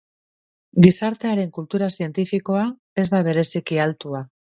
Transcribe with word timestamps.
Gizartearen 0.85 1.53
kultura 1.59 1.91
zientifikoa 1.99 2.67
ez 3.05 3.09
da 3.15 3.25
bereziki 3.33 3.83
altua. 3.89 4.29